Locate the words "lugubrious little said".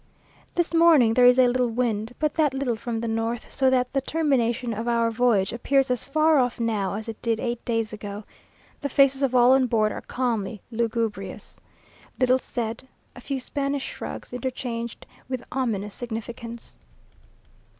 10.71-12.87